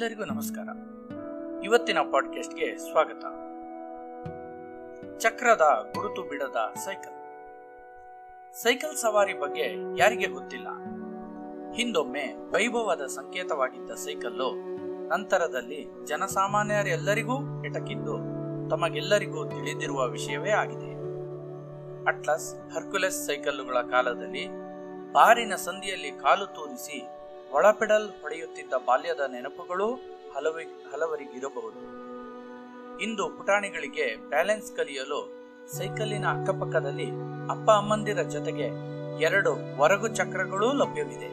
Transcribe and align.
ಎಲ್ಲರಿಗೂ 0.00 0.24
ನಮಸ್ಕಾರ. 0.24 0.68
ಇವತ್ತಿನ 1.64 1.98
ಪಾಡ್ಕಾಸ್ಟ್ಗೆ 1.98 2.78
ಸ್ವಾಗತ. 2.78 3.24
ಚಕ್ರದ 5.18 5.92
ಗುರುತು 5.94 6.22
ಬಿಡದ 6.22 6.56
ಸೈಕಲ್. 6.74 7.42
ಸೈಕಲ್ 8.54 8.96
ಸವಾರಿ 8.96 9.40
ಬಗ್ಗೆ 9.40 9.98
ಯಾರಿಗೆ 9.98 10.26
ಗೊತ್ತಿಲ್ಲ. 10.26 10.68
ಹಿಂದೊಮ್ಮೆ 11.72 12.34
ವೈಭವದ 12.50 13.06
ಸಂಕೇತವಾಗಿದ್ದ 13.06 13.90
ಸೈಕಲ್ಲು 13.90 14.54
ನಂತರದಲ್ಲಿ 15.08 15.86
ಜನಸಾಮಾನ್ಯರೆಲ್ಲರಿಗೂ 16.04 17.64
ಎಟಕಿದ್ದು 17.64 18.18
ತಮಗೆಲ್ಲರಿಗೂ 18.70 19.48
ತಿಳಿದಿರುವ 19.48 20.08
ವಿಷಯವೇ 20.08 20.50
ಆಗಿದೆ. 20.50 20.92
ಅಟ್ಲಸ್ 22.04 22.54
ಹರ್ಕುಲೆಸ್ 22.74 23.26
ಸೈಕಲ್ಲುಗಳ 23.26 23.80
ಕಾಲದಲ್ಲಿ 23.80 24.48
ಬಾರಿನ 25.12 25.54
ಸಂದಿಯಲ್ಲಿ 25.54 26.10
ಕಾಲು 26.10 26.46
ತೂರಿಸಿ 26.46 27.19
ಒಳಪೆಡಲ್ 27.52 28.08
ಹೊಡೆಯುತ್ತಿದ್ದ 28.22 28.72
ಬಾಲ್ಯದ 28.86 29.20
ನೆನಪುಗಳು 29.32 29.88
ಹಲವಿ 30.36 30.64
ಹಲವರಿಗಿರಬಹುದು. 30.64 31.80
ಇಂದು 33.02 33.28
ಪುಟಾಣಿಗಳಿಗೆ 33.28 34.28
ಬ್ಯಾಲೆನ್ಸ್ 34.28 34.72
ಕಲಿಯಲು 34.72 35.20
ಸೈಕಲ್ಲಿನ 35.78 36.26
ಅಕ್ಕಪಕ್ಕದಲ್ಲಿ 36.26 37.08
ಅಪ್ಪ 37.50 37.70
ಅಮ್ಮಂದಿರ 37.70 38.22
ಜೊತೆಗೆ 38.22 38.66
ಎರಡು 39.20 39.76
ಹೊರಗು 39.76 40.08
ಚಕ್ರಗಳು 40.08 40.72
ಲಭ್ಯವಿದೆ. 40.72 41.30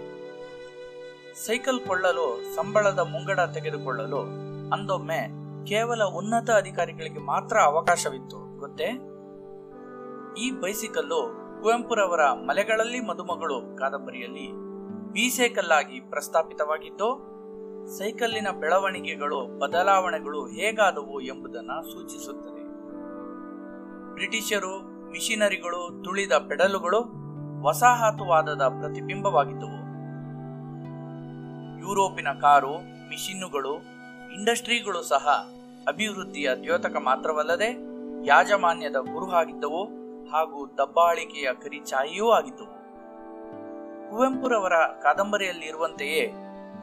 ಸೈಕಲ್ 1.45 1.79
ಕೊಳ್ಳಲು, 1.79 2.55
ಸಂಬಳದ 2.55 2.99
ಮುಂಗಡ 2.99 3.39
ತೆಗೆದುಕೊಳ್ಳಲು 3.53 4.21
ಅಂದೊಮ್ಮೆ 4.69 5.19
ಕೇವಲ 5.65 6.03
ಉನ್ನತ 6.03 6.49
ಅಧಿಕಾರಿಗಳಿಗೆ 6.51 7.19
ಮಾತ್ರ 7.19 7.57
ಅವಕಾಶವಿತ್ತು, 7.59 8.59
ಗೊತ್ತೇ? 8.59 8.89
ಈ 10.41 10.51
ಬೈಸಿಕಲ್ಲು 10.51 11.19
ಕುವೆಂಪುರವರ 11.61 12.23
ಮಲೆಗಳಲ್ಲಿ 12.31 12.99
ಮದುಮಗಳು 12.99 13.77
ಕಾದಂಬರಿಯಲ್ಲಿ 13.77 14.66
ಬೀಸೇಕಲ್ಲಾಗಿ 15.11 15.99
ಪ್ರಸ್ತಾಪಿತವಾಗಿದ್ದು, 15.99 17.09
ಸೈಕಲ್ಲಿನ 17.97 18.47
ಬೆಳವಣಿಗೆಗಳು, 18.59 19.59
ಬದಲಾವಣೆಗಳು 19.59 20.47
ಹೇಗಾದವು 20.47 21.21
ಎಂಬುದನ್ನು 21.21 21.91
ಸೂಚಿಸುತ್ತದೆ. 21.91 22.63
ಬ್ರಿಟಿಷರು, 24.13 24.73
ಮಿಷಿನರಿಗಳು 25.11 26.03
ತುಳಿದ 26.03 26.31
ಪೆಡಲುಗಳು 26.31 26.99
ವಸಾಹತುವಾದದ 27.61 28.61
ಪ್ರತಿಬಿಂಬವಾಗಿದ್ದವು. 28.61 29.77
ಯುರೋಪಿನ 31.79 32.27
ಕಾರು, 32.41 32.73
ಮಿಷಿನ್ನುಗಳು, 33.09 33.75
ಇಂಡಸ್ಟ್ರಿಗಳು 34.33 35.03
ಸಹ 35.03 35.27
ಅಭಿವೃದ್ಧಿಯ 35.87 36.55
ದ್ಯೋತಕ 36.55 36.95
ಮಾತ್ರವಲ್ಲದೆ, 36.99 37.69
ಯಾಜಮಾನ್ಯದ 38.25 38.95
ಗುರುಹಾಗಿದ್ದವು 38.95 39.83
ಹಾಗೂ 40.29 40.67
ದಬ್ಬಾಳಿಕೆಯ 40.67 41.53
ಕರಿಚಾಯಿಯೂ 41.53 42.29
ಆಗಿದ್ದವು. 42.29 42.76
ಕುವೆಂಪುರವರ 44.09 44.73
ಕಾದಂಬರಿಯಲ್ಲಿ 44.73 45.65
ಇರುವಂತೆಯೇ 45.65 46.33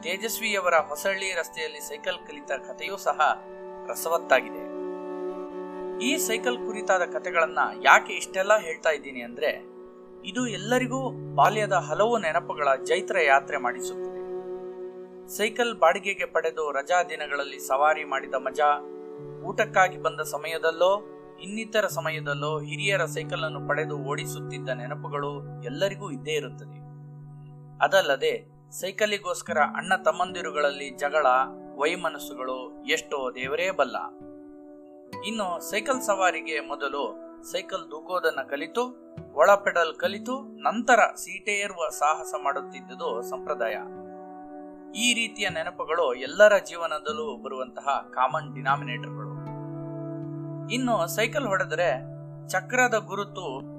ತೇಜಸ್ವಿಯವರ 0.03 0.73
ಹೊಸಳ್ಳಿ 0.73 1.33
ರಸ್ತೆಯಲ್ಲಿ 1.33 1.79
ಸೈಕಲ್ 1.79 2.27
ಕಲಿತ 2.27 2.51
ಕಥೆಯೂ 2.51 2.97
ಸಹ 2.97 3.43
ರಸವತ್ತಾಗಿದೆ. 3.87 4.75
ಈ 6.05 6.17
ಸೈಕಲ್ 6.17 6.57
ಕುರಿತಾದ 6.57 7.01
ಕಥೆಗಳನ್ನ 7.01 7.59
ಯಾಕೆ 7.83 8.13
ಇಷ್ಟೆಲ್ಲ 8.13 8.57
ಹೇಳ್ತಾ 8.57 8.89
ಇದ್ದೀನಿ 8.89 9.21
ಅಂದ್ರೆ, 9.21 9.75
ಇದು 10.25 10.47
ಎಲ್ಲರಿಗೂ 10.47 11.11
ಬಾಲ್ಯದ 11.35 11.73
ಹಲವು 11.73 12.17
ನೆನಪುಗಳ 12.17 12.75
ಜೈತ್ರ 12.75 13.17
ಯಾತ್ರೆ 13.19 13.57
ಮಾಡಿಸುತ್ತದೆ. 13.57 14.15
ಸೈಕಲ್ 15.37 15.79
ಬಾಡಿಗೆಗೆ 15.79 16.25
ಪಡೆದು 16.25 16.71
ರಜಾ 16.71 17.03
ದಿನಗಳಲ್ಲಿ 17.03 17.59
ಸವಾರಿ 17.59 18.03
ಮಾಡಿದ 18.03 18.33
ಮಜಾ, 18.33 18.79
ಊಟಕ್ಕಾಗಿ 19.43 19.97
ಬಂದ 19.97 20.21
ಸಮಯದಲ್ಲೋ, 20.21 21.03
ಇನ್ನಿತರ 21.41 21.87
ಸಮಯದಲ್ಲೋ 21.87 22.59
ಹಿರಿಯರ 22.59 23.05
ಸೈಕಲ್ 23.05 23.43
ಅನ್ನು 23.43 23.67
ಪಡೆದು 23.67 23.97
ಓಡಿಸುತ್ತಿದ್ದ 23.97 24.69
ನೆನಪುಗಳು 24.69 25.63
ಎಲ್ಲರಿಗೂ 25.63 26.11
ಇದ್ದೇ 26.11 26.31
ಇರುತ್ತದೆ. 26.31 26.84
ಅದಲ್ಲದೆ 27.81 28.55
ಸೈಕಲಿಗೋಸ್ಕರ 28.71 29.57
ಅಣ್ಣ 29.57 29.95
ತಮ್ಮಂದಿರುಗಳಲ್ಲಿ 29.95 30.89
ಜಗಳ, 30.89 31.25
ವೈಮನಸ್ಸುಗಳು 31.75 32.85
ಎಷ್ಟೋ 32.85 33.31
ದೇವರೇ 33.35 33.71
ಬಲ್ಲ. 33.71 33.97
ಇನ್ನು 35.27 35.71
ಸೈಕಲ್ 35.71 36.01
ಸವಾರಿಗೆ 36.01 36.59
ಮೊದಲು 36.59 37.25
ಸೈಕಲ್ 37.51 37.91
ದೂಕೋದನ್ನ 37.91 38.39
ಕಲಿತು 38.49 39.05
ಒಳಪೆಡಲ್ 39.33 39.95
ಕಲಿತು, 39.95 40.41
ನಂತರ 40.41 40.99
ಸೀಟೇರುವ 41.15 41.89
ಸಾಹಸ 41.89 42.33
ಮಾಡುತ್ತಿದ್ದುದು 42.43 43.21
ಸಂಪ್ರದಾಯ. 43.21 43.73
ಈ 45.01 45.13
ರೀತಿಯ 45.13 45.49
ನೆನಪುಗಳು 45.49 46.13
ಎಲ್ಲರ 46.13 46.57
ಜೀವನದಲ್ಲೂ 46.57 47.43
ಬರುವಂತಹ 47.43 48.09
ಕಾಮನ್ 48.13 48.55
ಡಿನಾಮಿನೇಟರ್ಗಳು 48.55 49.35
ಇನ್ನು 50.73 51.15
ಸೈಕಲ್ 51.15 51.47
ಹೊಡೆದರೆ 51.47 51.89
ಚಕ್ರದ 52.49 52.93
ಗುರುತು 52.93 53.74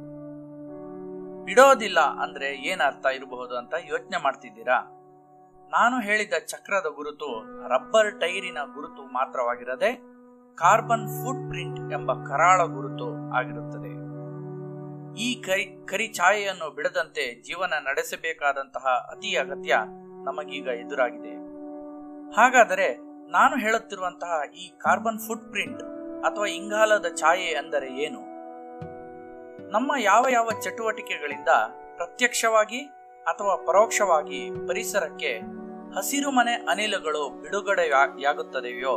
ಬಿಡೋದಿಲ್ಲ 1.46 2.00
ಅಂದ್ರೆ 2.00 2.54
ಏನ್ 2.54 2.80
ಅರ್ಥ 2.80 3.06
ಇರಬಹುದು 3.06 3.56
ಅಂತ 3.56 3.74
ಯೋಚನೆ 3.84 4.22
ಮಾಡ್ತಿದ್ದೀರಾ? 4.22 4.78
ನಾನು 5.70 6.00
ಹೇಳಿದ 6.00 6.32
ಚಕ್ರದ 6.46 6.86
ಗುರುತು 6.94 7.28
ರಬ್ಬರ್ 7.68 8.20
ಟೈರಿನ 8.20 8.58
ಗುರುತು 8.74 9.02
ಮಾತ್ರವಾಗಿರದೆ 9.02 9.94
ಕಾರ್ಬನ್ 10.54 11.08
ಫುಟ್ 11.08 11.48
ಪ್ರಿಂಟ್ 11.48 11.92
ಎಂಬ 11.92 12.12
ಕರಾಳ 12.12 12.64
ಗುರುತು 12.64 13.34
ಆಗಿರುತ್ತದೆ. 13.34 13.92
ಈ 15.22 15.42
ಕರಿ 15.42 15.86
ಕರಿ 15.86 16.14
ಛಾಯೆಯನ್ನು 16.14 16.74
ಬಿಡದಂತೆ 16.74 17.42
ಜೀವನ 17.42 17.74
ನಡೆಸಬೇಕಾದಂತಹ 17.82 18.86
ಅತಿ 18.86 19.36
ಅಗತ್ಯ 19.36 19.76
ನಮಗೀಗ 20.24 20.66
ಎದುರಾಗಿದೆ. 20.66 21.34
ಹಾಗಾದರೆ 22.32 22.96
ನಾನು 23.30 23.56
ಹೇಳುತ್ತಿರುವಂತಹ 23.56 24.50
ಈ 24.54 24.68
ಕಾರ್ಬನ್ 24.78 25.18
ಫುಟ್ 25.18 25.50
ಪ್ರಿಂಟ್ 25.50 25.82
ಅಥವಾ 26.26 26.46
ಇಂಗಾಲದ 26.46 27.06
ಛಾಯೆ 27.14 27.54
ಅಂದರೆ 27.54 27.88
ಏನು? 28.04 28.25
ನಮ್ಮ 29.70 29.92
ಯಾವ 29.98 30.26
ಯಾವ 30.30 30.50
ಚಟುವಟಿಕೆಗಳಿಂದ 30.62 31.48
ಪ್ರತ್ಯಕ್ಷವಾಗಿ 31.96 32.80
ಅಥವಾ 33.26 33.56
ಪರೋಕ್ಷವಾಗಿ 33.56 34.50
ಪರಿಸರಕ್ಕೆ 34.68 35.40
ಹಸಿರು 35.96 36.30
ಮನೆ 36.30 36.52
ಅನಿಲಗಳು 36.52 37.28
ಬಿಡುಗಡೆಯಾಗುತ್ತದೆಯೋ 37.28 38.92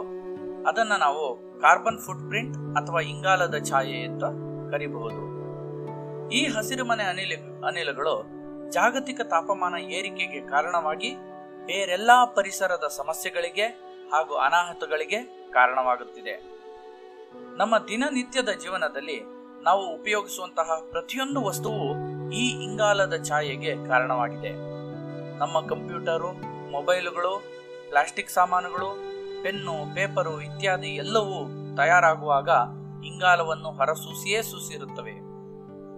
ಅದನ್ನು 0.67 0.97
ನಾವು 0.97 1.37
ಕಾರ್ಬನ್ 1.59 1.99
ಫುಟ್ 1.99 2.27
ಪ್ರಿಂಟ್ 2.27 2.57
ಅಥವಾ 2.57 3.01
ಇಂಗಾಲದ 3.01 3.63
ಛಾಯೆ 3.63 4.01
ಅಂತ 4.01 4.23
ಕರಿಬಹುದು. 4.71 5.39
ಈ 6.29 6.45
ಹಸಿರು 6.45 6.85
ಮನೆ 6.85 7.03
ಅನಿಲ 7.03 7.33
ಅನಿಲಗಳು 7.67 8.25
ಜಾಗತಿಕ 8.69 9.21
ತಾಪಮಾನ 9.21 9.75
ಏರಿಕೆಗೆ 9.75 10.47
ಕಾರಣವಾಗಿ 10.47 11.15
ಬೇರೆಲ್ಲಾ 11.65 12.25
ಪರಿಸರದ 12.25 12.87
ಸಮಸ್ಯೆಗಳಿಗೆ 12.95 13.65
ಹಾಗೂ 14.11 14.33
ಅನಾಹುತಗಳಿಗೆ 14.35 15.21
ಕಾರಣವಾಗುತ್ತಿದೆ. 15.51 16.43
ನಮ್ಮ 17.57 17.77
ದಿನನಿತ್ಯದ 17.77 18.49
ಜೀವನದಲ್ಲಿ 18.49 19.38
ನಾವು 19.63 19.93
ಉಪಯೋಗಿಸುವಂತಹ 19.93 20.87
ಪ್ರತಿಯೊಂದು 20.91 21.45
ವಸ್ತುವು 21.45 21.87
ಈ 22.31 22.63
ಇಂಗಾಲದ 22.63 23.23
ಛಾಯೆಗೆ 23.23 23.87
ಕಾರಣವಾಗಿದೆ. 23.87 24.49
ನಮ್ಮ 25.37 25.67
ಕಂಪ್ಯೂಟರು, 25.67 26.31
ಮೊಬೈಲುಗಳು, 26.71 27.43
ಪ್ಲಾಸ್ಟಿಕ್ 27.89 28.29
ಸಾಮಾನುಗಳು, 28.29 28.97
ಪೆನ್ನು, 29.43 29.95
ಪೇಪರು 29.95 30.41
ಇತ್ಯಾದಿ 30.41 30.87
ಎಲ್ಲವೂ 30.87 31.47
ತಯಾರಾಗುವಾಗ 31.75 32.49
ಇಂಗಾಲವನ್ನು 33.05 33.71
ಹೊರಸೂಸಿಯೇ 33.71 34.41
ಸೂಸಿರುತ್ತವೆ. 34.41 35.11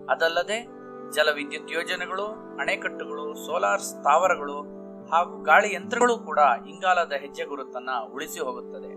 ಅದಲ್ಲದೆ 0.05 0.67
ಜಲವಿದ್ಯುತ್ 1.11 1.71
ಯೋಜನೆಗಳು, 1.71 2.25
ಅಣೆಕಟ್ಟುಗಳು, 2.59 3.45
ಸೋಲಾರ್ 3.45 3.81
ಸ್ಥಾವರಗಳು 3.81 4.61
ಹಾಗೂ 5.07 5.43
ಗಾಳಿ 5.43 5.75
ಯಂತ್ರಗಳು 5.75 6.17
ಕೂಡ 6.17 6.39
ಇಂಗಾಲದ 6.69 7.11
ಹೆಜ್ಜೆ 7.11 7.43
ಗುರುತನ್ನ 7.43 7.89
ಉಳಿಸಿ 8.13 8.39
ಹೋಗುತ್ತದೆ. 8.39 8.93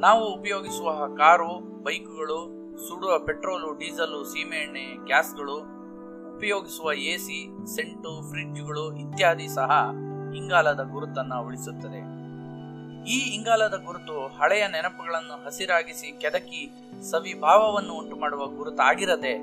ನಾವು 0.00 0.24
ಉಪಯೋಗಿಸುವ 0.24 1.14
ಕಾರು, 1.16 1.82
ಬೈಕುಗಳು 1.82 2.61
ಸುಡುವ 2.88 3.18
ಪೆಟ್ರೋಲು, 3.18 3.72
ಡೀಸಲು 3.72 4.24
ಸೀಮೆಎಣ್ಣೆ 4.24 5.06
ಗ್ಯಾಸ್ಗಳು, 5.06 5.56
ಉಪಯೋಗಿಸುವ 6.36 6.92
ಎಸಿ, 6.92 7.66
ಸೆಂಟು, 7.76 8.30
ಫ್ರಿಡ್ಜ್ಗಳು 8.30 8.96
ಇತ್ಯಾದಿ 8.96 9.48
ಸಹ 9.48 9.70
ಇಂಗಾಲದ 10.36 10.80
ಗುರುತನ್ನು 10.80 11.46
ಉಳಿಸುತ್ತದೆ. 11.46 12.22
ಈ 13.10 13.34
ಇಂಗಾಲದ 13.34 13.82
ಗುರುತು 13.86 14.26
ಹಳೆಯ 14.26 14.66
ನೆನಪುಗಳನ್ನು 14.66 15.44
ಹಸಿರಾಗಿಸಿ 15.44 16.18
ಕೆದಕಿ 16.18 16.70
ಸವಿಭಾವವನ್ನು 17.10 17.94
ಉಂಟು 17.94 18.16
ಮಾಡುವ 18.16 18.46
ಗುರುತಾಗಿರದೆ 18.46 19.38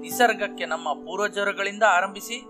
ನಿಸರ್ಗಕ್ಕೆ 0.00 0.66
ನಮ್ಮ 0.66 0.92
ಪೂರ್ವಜರುಗಳಿಂದ 0.92 1.82
ಆರಂಭಿಸಿ 1.82 2.40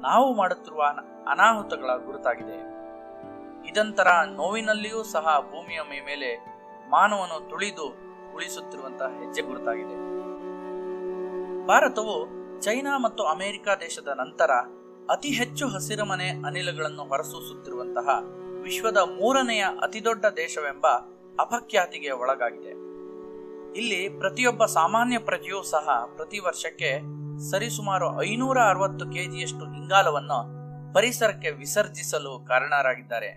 ನಾವು 0.00 0.34
ಮಾಡುತ್ತಿರುವ 0.34 0.82
ಅನಾಹುತಗಳ 1.28 1.96
ಗುರುತಾಗಿದೆ. 1.96 2.58
ಇದಂತರ 3.68 4.08
ನೋವಿನಲ್ಲಿಯೂ 4.36 5.02
ಸಹ 5.02 5.40
ಭೂಮಿಯ 5.40 5.80
ಮೇಲೆ 6.04 6.30
ಮಾನವನು 6.90 7.50
ತುಳಿದು 7.50 8.03
ಉಳಿಸುತ್ತಿರುವಂತಹ 8.34 9.06
ಹೆಜ್ಜೆ 9.06 9.42
ಗುರುತಾಗಿದೆ. 9.42 10.14
ಭಾರತವು 11.66 12.44
ಚೈನಾ 12.60 12.98
ಮತ್ತು 12.98 13.24
ಅಮೆರಿಕ 13.24 13.68
ದೇಶದ 13.80 14.08
ನಂತರ 14.08 14.50
ಅತಿ 15.10 15.28
ಹೆಚ್ಚು 15.28 15.68
ಹಸಿರುಮನೆ 15.68 16.28
ಅನಿಲಗಳನ್ನು 16.28 17.02
ಹೊರಸೂಸುತ್ತಿರುವಂತಹ 17.02 18.08
ವಿಶ್ವದ 18.62 18.96
ಮೂರನೆಯ 18.96 19.64
ಅತಿದೊಡ್ಡ 19.82 20.26
ದೇಶವೆಂಬ 20.26 20.86
ಅಪಖ್ಯಾತಿಗೆ 21.40 22.10
ಒಳಗಾಗಿದೆ. 22.10 22.84
ಇಲ್ಲಿ 23.78 24.08
ಪ್ರತಿಯೊಬ್ಬ 24.08 24.64
ಸಾಮಾನ್ಯ 24.64 25.18
ಪ್ರಜೆಯೂ 25.18 25.62
ಸಹ 25.62 26.12
ಪ್ರತಿ 26.16 26.38
ವರ್ಷಕ್ಕೆ 26.38 27.00
ಸರಿಸುಮಾರು 27.50 28.22
ಐನೂರ 28.22 28.58
ಅರವತ್ತು 28.58 29.12
ಕೆಜಿಯಷ್ಟು 29.12 29.64
ಇಂಗಾಲವನ್ನು 29.64 30.38
ಪರಿಸರಕ್ಕೆ 30.94 31.50
ವಿಸರ್ಜಿಸಲು 31.50 32.44
ಕಾರಣರಾಗಿದ್ದಾರೆ. 32.48 33.28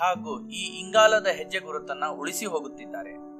ಹಾಗೂ 0.00 0.48
ಈ 0.48 0.80
ಇಂಗಾಲದ 0.80 1.26
ಹೆಜ್ಜೆ 1.26 1.58
ಗುರುತನ್ನು 1.58 2.12
ಉಳಿಸಿ 2.18 2.46
ಹೋಗುತ್ತಿದ್ದಾರೆ. 2.46 3.31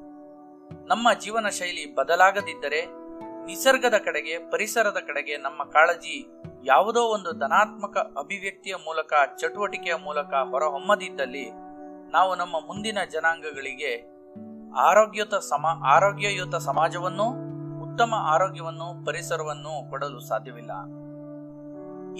ನಮ್ಮ 0.93 1.13
ಜೀವನ 1.13 1.49
ಶೈಲಿ 1.49 1.95
ಬದಲಾಗದಿದ್ದರೆ 1.95 2.87
ನಿಸರ್ಗದ 3.45 3.95
ಕಡೆಗೆ, 4.05 4.51
ಪರಿಸರದ 4.51 4.97
ಕಡೆಗೆ 5.07 5.37
ನಮ್ಮ 5.37 5.65
ಕಾಳಜಿ 5.65 6.27
ಯಾವುದೋ 6.65 7.01
ಒಂದು 7.01 7.33
ಧನಾತ್ಮಕ 7.33 7.97
ಅಭಿವ್ಯಕ್ತಿಯ 7.97 8.75
ಮೂಲಕ, 8.75 9.13
ಚಟುವಟಿಕೆಯ 9.39 9.95
ಮೂಲಕ 9.95 10.35
ಹೊರಹೊಮ್ಮದಿದ್ದಲ್ಲಿ 10.35 11.51
ನಾವು 12.13 12.35
ನಮ್ಮ 12.35 12.67
ಮುಂದಿನ 12.67 12.99
ಜನಾಂಗಗಳಿಗೆ 13.11 13.93
ಆರೋಗ್ಯಯುತ 14.77 15.35
ಸಮ, 15.35 15.67
ಆರೋಗ್ಯಯುತ 15.87 16.55
ಸಮಾಜವನ್ನು, 16.55 17.27
ಉತ್ತಮ 17.83 18.15
ಆರೋಗ್ಯವನ್ನು, 18.19 19.07
ಪರಿಸರವನ್ನು 19.07 19.91
ಕೊಡಲು 19.91 20.21
ಸಾಧ್ಯವಿಲ್ಲ. 20.21 20.71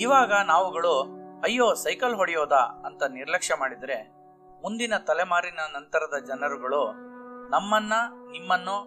ಇವಾಗ 0.01 0.33
ನಾವುಗಳು, 0.47 0.95
ಅಯ್ಯೋ, 1.41 1.75
ಸೈಕಲ್ 1.75 2.15
ಹೊಡೆಯೋದಾ 2.15 2.83
ಅಂತ 2.87 3.03
ನಿರ್ಲಕ್ಷ್ಯ 3.03 3.55
ಮಾಡಿದರೆ, 3.61 4.13
ಮುಂದಿನ 4.63 4.95
ತಲೆಮಾರಿನ 4.97 5.61
ನಂತರದ 5.73 6.25
ಜನರುಗಳು 6.25 7.12
ನಮ್ಮನ್ನ, 7.53 7.93
ನಿಮ್ಮನ್ನು 8.33 8.85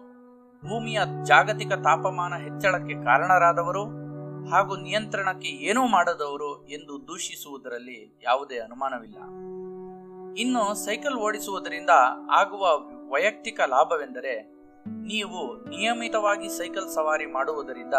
ಭೂಮಿಯ 0.68 1.00
ಜಾಗತಿಕ 1.24 1.72
ತಾಪಮಾನ 1.72 2.34
ಹೆಚ್ಚಳಕ್ಕೆ 2.34 3.04
ಕಾರಣರಾದವರು 3.04 3.84
ಹಾಗೂ 4.50 4.76
ನಿಯಂತ್ರಣಕ್ಕೆ 4.76 5.48
ಏನೂ 5.48 5.86
ಮಾಡದವರು 5.86 6.66
ಎಂದು 6.66 7.08
ದೂಷಿಸುವುದರಲ್ಲಿ 7.08 8.20
ಯಾವುದೇ 8.22 8.58
ಅನುಮಾನವಿಲ್ಲ. 8.58 9.16
ಇನ್ನು 10.40 10.74
ಸೈಕಲ್ 10.74 11.14
ಓಡಿಸುವುದರಿಂದ 11.14 11.90
ಆಗುವ 12.32 12.78
ವೈಯಕ್ತಿಕ 13.12 13.60
ಲಾಭವೆಂದರೆ 13.60 14.42
ನೀವು 14.88 15.68
ನಿಯಮಿತವಾಗಿ 15.68 16.48
ಸೈಕಲ್ 16.48 16.88
ಸವಾರಿ 16.88 17.26
ಮಾಡುವುದರಿಂದ 17.26 17.94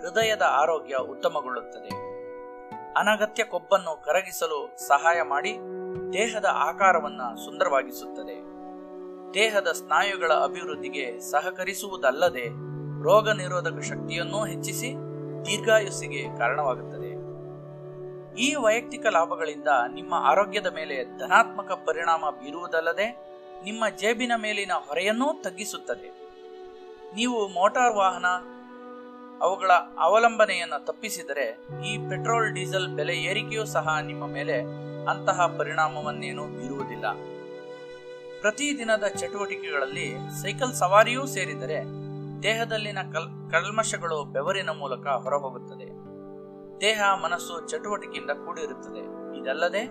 ಹೃದಯದ 0.00 0.42
ಆರೋಗ್ಯ 0.42 0.96
ಉತ್ತಮಗೊಳ್ಳುತ್ತದೆ. 0.96 1.88
ಅನಗತ್ಯ 2.92 3.44
ಕೊಬ್ಬನ್ನು 3.44 4.04
ಕರಗಿಸಲು 4.04 4.76
ಸಹಾಯ 4.88 5.22
ಮಾಡಿ 5.22 5.58
ದೇಹದ 6.12 6.44
ಆಕಾರವನ್ನು 6.52 7.44
ಸುಂದರವಾಗಿಸುತ್ತದೆ. 7.44 8.55
ದೇಹದ 9.36 9.68
ಸ್ನಾಯುಗಳ 9.72 10.32
ಅಭಿವೃದ್ಧಿಗೆ 10.32 11.20
ಸಹಕರಿಸುವುದಲ್ಲದೆ 11.20 12.44
ರೋಗ 13.02 13.30
ನಿರೋಧಕ 13.30 13.80
ಶಕ್ತಿಯನ್ನೂ 13.80 14.44
ಹೆಚ್ಚಿಸಿ 14.44 14.90
ದೀರ್ಘಾಯುಸ್ಸಿಗೆ 15.46 16.38
ಕಾರಣವಾಗುತ್ತದೆ. 16.38 17.10
ಈ 18.40 18.54
ವೈಯಕ್ತಿಕ 18.54 19.06
ಲಾಭಗಳಿಂದ 19.06 19.68
ನಿಮ್ಮ 19.92 20.14
ಆರೋಗ್ಯದ 20.14 20.66
ಮೇಲೆ 20.66 21.18
ಧನಾತ್ಮಕ 21.18 21.72
ಪರಿಣಾಮ 21.72 22.24
ಬೀರುವುದಲ್ಲದೆ 22.30 23.08
ನಿಮ್ಮ 23.64 23.84
ಜೇಬಿನ 23.88 24.32
ಮೇಲಿನ 24.36 24.72
ಹೊರೆಯನ್ನೂ 24.72 25.42
ತಗ್ಗಿಸುತ್ತದೆ. 25.42 26.08
ನೀವು 27.14 27.48
ಮೋಟಾರ್ 27.48 27.94
ವಾಹನ 27.94 28.24
ಅವುಗಳ 29.40 29.70
ಅವಲಂಬನೆಯನ್ನು 29.98 30.84
ತಪ್ಪಿಸಿದರೆ 30.84 31.46
ಈ 31.86 31.98
ಪೆಟ್ರೋಲ್ 31.98 32.52
ಡೀಸೆಲ್ 32.52 32.88
ಬೆಲೆ 32.88 33.14
ಏರಿಕೆಯೂ 33.14 33.64
ಸಹ 33.64 33.98
ನಿಮ್ಮ 34.00 34.26
ಮೇಲೆ 34.26 34.58
ಅಂತಹ 35.06 35.54
ಪರಿಣಾಮವನ್ನೇನು 35.58 36.44
ಬೀರುವುದಿಲ್ಲ. 36.46 37.35
ಪ್ರತಿದಿನದ 38.40 39.04
ಚಟುವಟಿಕೆಗಳಲ್ಲಿ 39.04 40.14
ಸೈಕಲ್ 40.42 40.74
ಸವಾರಿಯೂ 40.74 41.26
ಸೇರಿದರೆ 41.26 42.06
ದೇಹದಲ್ಲಿನ 42.42 42.98
ಕಲ್, 43.12 43.50
ಕಲ್ಮಶಗಳು 43.50 44.24
ಬೆವರಿನ 44.24 44.70
ಮೂಲಕ 44.70 45.06
ಹೊರಹೋಗುತ್ತದೆ. 45.06 45.86
ದೇಹ 46.80 47.02
ಮನಸ್ಸು 47.24 47.68
ಚಟುವಟಿಕೆಯಿಂದ 47.68 48.30
ಕೂಡಿರುತ್ತದೆ. 48.30 48.98
ಇದಲ್ಲದೆ 49.40 49.90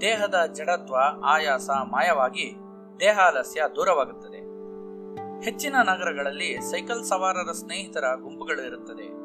ದೇಹದ 0.00 0.34
ಜಡತ್ವ, 0.52 0.96
ಆಯಾಸ 1.24 1.70
ಮಾಯವಾಗಿ 1.70 2.56
ದೇಹಾಲಸ್ಯ 3.00 3.62
ದೂರವಾಗುತ್ತದೆ. 3.76 4.52
ಹೆಚ್ಚಿನ 5.44 5.74
ನಗರಗಳಲ್ಲಿ 5.82 6.70
ಸೈಕಲ್ 6.70 7.04
ಸವಾರರ 7.04 7.52
ಸ್ನೇಹಿತರ 7.52 8.04
ಗುಂಪುಗಳು 8.14 8.66
ಇರುತ್ತದೆ. 8.66 9.22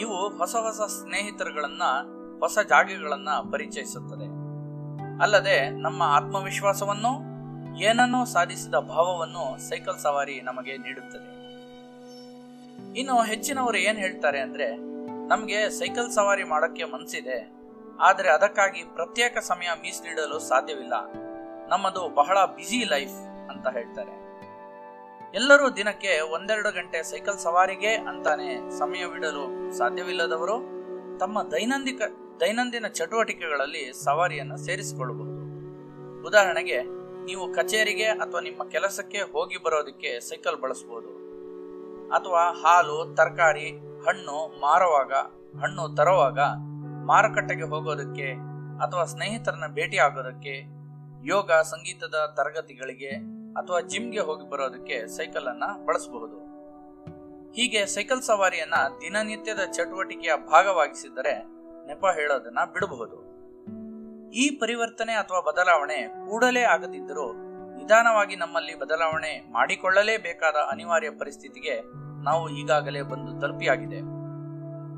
ಇವು 0.00 0.38
ಹೊಸ 0.38 0.56
ಹೊಸ 0.56 0.90
ಸ್ನೇಹಿತರುಗಳನ್ನ, 0.90 1.82
ಹೊಸ 2.40 2.58
ಜಾಗಗಳನ್ನ 2.68 3.28
ಪರಿಚಯಿಸುತ್ತದೆ. 3.52 4.48
ಅಲ್ಲದೆ 5.22 5.70
ನಮ್ಮ 5.70 6.02
ಆತ್ಮವಿಶ್ವಾಸವನ್ನು 6.02 7.27
ಏನನ್ನೋ 7.80 8.24
ಸಾಧಿಸಿದ 8.24 8.74
ಭಾವವನ್ನು 8.74 9.68
ಸೈಕಲ್ 9.68 9.98
ಸವಾರಿ 9.98 10.40
ನಮಗೆ 10.40 10.76
ನೀಡುತ್ತದೆ. 10.76 11.38
ಇನ್ನು 12.98 13.22
ಹೆಚ್ಚಿನವರು 13.22 13.76
ಏನ್ 13.76 13.98
ಹೇಳ್ತಾರೆ 13.98 14.40
ಅಂದ್ರೆ, 14.40 14.76
ನಮಗೆ 15.28 15.70
ಸೈಕಲ್ 15.70 16.10
ಸವಾರಿ 16.10 16.44
ಮಾಡೋಕ್ಕೆ 16.44 16.84
ಮನಸ್ಸಿದೆ 16.84 17.52
ಆದರೆ 18.00 18.30
ಅದಕ್ಕಾಗಿ 18.30 18.82
ಪ್ರತ್ಯೇಕ 18.82 19.38
ಸಮಯ 19.38 19.66
ಮೀಸಲಿಡಲು 19.82 20.38
ಸಾಧ್ಯವಿಲ್ಲ. 20.38 20.92
ನಮ್ಮದು 21.68 22.08
ಬಹಳ 22.14 22.38
ಬ್ಯುಸಿ 22.44 22.84
ಲೈಫ್ 22.84 23.14
ಅಂತ 23.50 23.68
ಹೇಳ್ತಾರೆ. 23.68 24.28
ಎಲ್ಲರೂ 25.34 25.70
ದಿನಕ್ಕೆ 25.70 26.20
ಒಂದೆರಡು 26.20 26.70
ಗಂಟೆ 26.70 27.02
ಸೈಕಲ್ 27.02 27.38
ಸವಾರಿಗೆ 27.38 27.94
ಅಂತಾನೆ 27.94 28.78
ಸಮಯವಿಡಲು 28.78 29.78
ಸಾಧ್ಯವಿಲ್ಲದವರು 29.78 30.78
ತಮ್ಮ 31.18 31.42
ದೈನಂದಿಕ, 31.42 32.02
ದೈನಂದಿನ 32.40 32.86
ಚಟುವಟಿಕೆಗಳಲ್ಲಿ 32.86 34.04
ಸವಾರಿಯನ್ನು 34.04 34.56
ಸೇರಿಸಿಕೊಳ್ಳಬಹುದು. 34.56 35.38
ಉದಾಹರಣೆಗೆ 36.26 36.98
ನೀವು 37.28 37.52
ಕಚೇರಿಗೆ 37.52 38.04
ಅಥವಾ 38.04 38.40
ನಿಮ್ಮ 38.40 38.68
ಕೆಲಸಕ್ಕೆ 38.68 39.20
ಹೋಗಿ 39.32 39.56
ಬರೋದಕ್ಕೆ 39.62 40.20
ಸೈಕಲ್ 40.20 40.56
ಬಳಸಬಹುದು 40.56 41.10
ಅಥವಾ 42.08 42.42
ಹಾಲು, 42.62 43.14
ತರಕಾರಿ, 43.14 43.68
ಹಣ್ಣು 44.06 44.60
ಮಾರುವಾಗ, 44.60 45.12
ಹಣ್ಣು 45.62 45.96
ತರುವಾಗ 45.96 46.38
ಮಾರುಕಟ್ಟೆಗೆ 47.06 47.62
ಹೋಗೋದಕ್ಕೆ 47.62 48.28
ಅಥವಾ 48.84 49.04
ಸ್ನೇಹಿತರನ್ನ 49.04 49.66
ಭೇಟಿ 49.66 49.98
ಆಗೋದಕ್ಕೆ, 49.98 50.54
ಯೋಗ, 51.26 51.52
ಸಂಗೀತದ 51.52 52.34
ತರಗತಿಗಳಿಗೆ 52.36 53.12
ಅಥವಾ 53.52 53.80
ಜಿಮ್ಗೆ 53.80 54.20
ಹೋಗಿ 54.20 54.50
ಬರೋದಕ್ಕೆ 54.50 55.06
ಸೈಕಲ್ 55.16 55.46
ಅನ್ನ 55.46 55.64
ಬಳಸಬಹುದು. 55.86 56.38
ಹೀಗೆ 57.52 57.86
ಸೈಕಲ್ 57.86 58.22
ಸವಾರಿಯನ್ನ 58.22 58.74
ದಿನನಿತ್ಯದ 59.00 59.62
ಚಟುವಟಿಕೆಯ 59.72 60.32
ಭಾಗವಾಗಿಸಿದರೆ 60.36 61.34
ನೆಪ 61.86 62.04
ಹೇಳೋದನ್ನ 62.14 62.58
ಬಿಡಬಹುದು. 62.72 63.37
ಈ 64.30 64.50
ಪರಿವರ್ತನೆ 64.50 65.12
ಅಥವಾ 65.12 65.40
ಬದಲಾವಣೆ 65.40 66.08
ಕೂಡಲೇ 66.08 66.62
ಆಗದಿದ್ದರೂ 66.62 67.32
ನಿಧಾನವಾಗಿ 67.76 68.36
ನಮ್ಮಲ್ಲಿ 68.36 68.78
ಬದಲಾವಣೆ 68.78 69.52
ಮಾಡಿಕೊಳ್ಳಲೇಬೇಕಾದ 69.52 70.54
ಅನಿವಾರ್ಯ 70.54 71.10
ಪರಿಸ್ಥಿತಿಗೆ 71.10 71.80
ನಾವು 72.24 72.48
ಈಗಾಗಲೇ 72.48 73.02
ಬಂದು 73.02 73.40
ತಲುಪಿಯಾಗಿದೆ. 73.40 73.96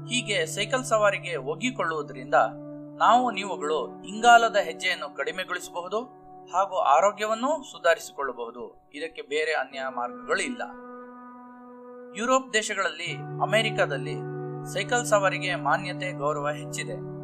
ಹೀಗೆ 0.08 0.46
ಸೈಕಲ್ 0.46 0.84
ಸವಾರಿಗೆ 0.84 1.36
ಒಗ್ಗಿಕೊಳ್ಳುವುದರಿಂದ 1.36 2.34
ನಾವು 2.98 3.30
ನೀವುಗಳು 3.30 4.04
ಇಂಗಾಲದ 4.04 4.56
ಹೆಜ್ಜೆಯನ್ನು 4.56 5.16
ಕಡಿಮೆಗೊಳಿಸಬಹುದು 5.16 6.00
ಹಾಗೂ 6.52 6.76
ಆರೋಗ್ಯವನ್ನು 6.76 7.72
ಸುಧಾರಿಸಿಕೊಳ್ಳಬಹುದು. 7.72 8.90
ಇದಕ್ಕೆ 8.94 9.22
ಬೇರೆ 9.22 9.52
ಅನ್ಯ 9.52 9.80
ಮಾರ್ಗಗಳು 9.88 10.42
ಇಲ್ಲ. 10.42 10.62
ಯುರೋಪ್ 12.18 12.54
ದೇಶಗಳಲ್ಲಿ 12.54 13.16
ಅಮೆರಿಕದಲ್ಲಿ 13.42 14.16
ಸೈಕಲ್ 14.72 15.06
ಸವಾರಿಗೆ 15.06 15.54
ಮಾನ್ಯತೆ 15.54 16.12
ಗೌರವ 16.12 16.48
ಹೆಚ್ಚಿದೆ. 16.50 17.19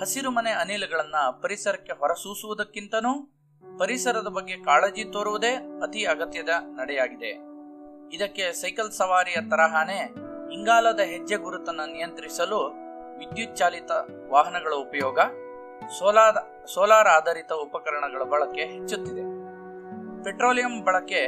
ಹಸಿರು 0.00 0.30
ಮನೆ 0.30 0.50
ಅನಿಲಗಳನ್ನ 0.50 1.14
ಪರಿಸರಕ್ಕೆ 1.42 1.92
ಹೊರಸೂಸುವುದಕ್ಕಿಂತನೂ 1.92 3.32
ಪರಿಸರದ 3.78 4.26
ಬಗ್ಗೆ 4.26 4.56
ಕಾಳಜಿ 4.56 5.04
ತೋರುವುದೇ 5.04 5.54
ಅತಿ 5.82 6.04
ಅಗತ್ಯದ 6.04 6.48
ನಡೆಯಾಗಿದೆ. 6.48 7.30
ಇದಕ್ಕೆ 8.16 8.52
ಸೈಕಲ್ 8.52 8.92
ಸವಾರಿಯ 8.92 9.34
ತರಹಾನೇ 9.50 10.14
ಇಂಗಾಲದ 10.52 11.00
ಹೆಜ್ಜೆ 11.00 11.36
ಗುರುತನ್ನು 11.36 11.92
ನಿಯಂತ್ರಿಸಲು 11.92 12.58
ವಿದ್ಯುತ್ 13.18 13.56
ಚಾಲಿತ 13.56 13.90
ವಾಹನಗಳ 14.30 14.72
ಉಪಯೋಗ 14.74 15.18
ಸೋಲಾರ್ 15.98 16.66
ಸೋಲಾರ್ 16.66 17.08
ಆಧಾರಿತ 17.08 17.52
ಉಪಕರಣಗಳ 17.52 18.22
ಬಳಕೆ 18.22 18.60
ಹೆಚ್ಚುತ್ತಿದೆ. 18.60 19.24
ಪೆಟ್ರೋಲಿಯಂ 20.24 20.84
ಬಳಕೆ 20.84 21.26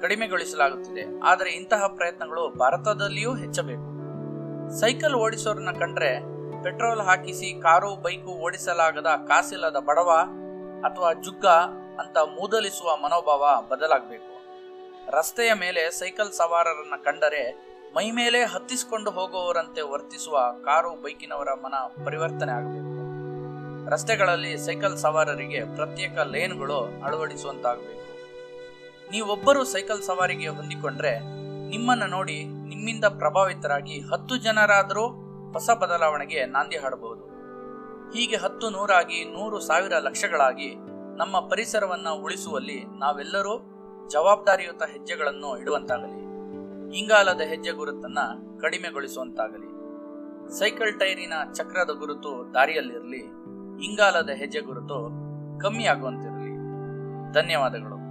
ಕಡಿಮೆಗೊಳಿಸಲಾಗುತ್ತಿದೆ. 0.00 1.20
ಆದರೆ 1.20 1.50
ಇಂತಹ 1.50 1.86
ಪ್ರಯತ್ನಗಳು 1.86 2.48
ಭಾರತದಲ್ಲಿಯೂ 2.48 3.34
ಹೆಚ್ಚಬೇಕು. 3.34 3.94
ಸೈಕಲ್ 4.80 5.14
ಓಡಿಸೋರನ್ನ 5.14 5.70
ಕಂಡ್ರೆ 5.70 6.33
ಪೆಟ್ರೋಲ್ 6.64 7.00
ಹಾಕಿಸಿ 7.00 7.48
ಕಾರು, 7.62 7.96
ಬೈಕು 7.96 8.30
ಓಡಿಸಲಾಗದ 8.30 9.10
ಕಾಸಿಲ್ಲದ 9.28 9.76
ಬಡವ 9.76 10.10
ಅಥವಾ 10.88 11.12
ಜುಗ್ಗ 11.12 11.46
ಅಂತ 12.02 12.16
ಮೂದಲಿಸುವ 12.18 12.96
ಮನೋಭಾವ 12.96 13.44
ಬದಲಾಗಬೇಕು. 13.70 14.32
ರಸ್ತೆಯ 15.10 15.52
ಮೇಲೆ 15.52 15.90
ಸೈಕಲ್ 15.90 16.32
ಸವಾರರನ್ನ 16.32 16.96
ಕಂಡರೆ 17.04 17.42
ಮೈ 17.96 18.10
ಮೇಲೆ 18.10 18.44
ಹತ್ತಿಸಿಕೊಂಡು 18.44 19.10
ಹೋಗುವವರಂತೆ 19.10 19.80
ವರ್ತಿಸುವ 19.80 20.38
ಕಾರು, 20.64 21.02
ಬೈಕಿನವರ 21.02 21.48
ಮನ 21.54 21.74
ಪರಿವರ್ತನೆ 22.04 22.52
ಆಗಬೇಕು. 22.52 22.94
ರಸ್ತೆಗಳಲ್ಲಿ 23.90 24.56
ಸೈಕಲ್ 24.56 24.96
ಸವಾರರಿಗೆ 24.96 25.60
ಪ್ರತ್ಯೇಕ 25.76 26.18
ಲೇನ್ಗಳು 26.18 26.78
ಅಳವಡಿಸುವಂತಾಗಬೇಕು. 27.04 28.00
ನೀವೊಬ್ಬರು 29.10 29.64
ಸೈಕಲ್ 29.64 30.02
ಸವಾರಿಗೆ 30.02 30.48
ಹೊಂದಿಕೊಂಡ್ರೆ 30.48 31.12
ನಿಮ್ಮನ್ನ 31.68 32.04
ನೋಡಿ 32.10 32.44
ನಿಮ್ಮಿಂದ 32.44 33.04
ಪ್ರಭಾವಿತರಾಗಿ 33.04 34.00
ಹತ್ತು 34.00 34.36
ಜನರಾದರೂ 34.36 35.04
ಹೊಸ 35.54 35.70
ಬದಲಾವಣೆಗೆ 35.70 36.46
ನಾಂದಿ 36.46 36.76
ಹಾಡಬಹುದು. 36.76 37.24
ಹೀಗೆ 38.10 38.36
ಹತ್ತು 38.36 38.70
ನೂರಾಗಿ 38.70 39.24
ನೂರು 39.24 39.60
ಸಾವಿರ 39.60 39.92
ಲಕ್ಷಗಳಾಗಿ 39.92 40.74
ನಮ್ಮ 41.16 41.48
ಪರಿಸರವನ್ನು 41.48 42.22
ಉಳಿಸುವಲ್ಲಿ 42.22 42.84
ನಾವೆಲ್ಲರೂ 42.98 43.58
ಜವಾಬ್ದಾರಿಯುತ 44.08 44.82
ಹೆಜ್ಜೆಗಳನ್ನು 44.82 45.58
ಇಡುವಂತಾಗಲಿ. 45.58 46.24
ಇಂಗಾಲದ 46.98 47.40
ಹೆಜ್ಜೆ 47.40 47.70
ಗುರುತನ್ನ 47.70 48.18
ಕಡಿಮೆಗೊಳಿಸುವಂತಾಗಲಿ. 48.60 49.74
ಸೈಕಲ್ 50.58 51.00
ಟೈರಿನ 51.00 51.32
ಚಕ್ರದ 51.52 51.90
ಗುರುತು 51.90 52.54
ದಾರಿಯಲ್ಲಿರಲಿ, 52.54 53.20
ಇಂಗಾಲದ 53.84 54.30
ಹೆಜ್ಜೆ 54.30 54.60
ಗುರುತು 54.60 55.10
ಕಮ್ಮಿ 55.60 55.86
ಆಗುವಂತಿರಲಿ 55.86 56.54
ಧನ್ಯವಾದಗಳು. 57.32 58.03